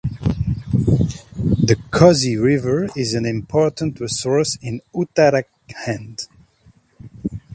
[0.73, 6.25] The Kosi River is an important resource in Uttarakhand.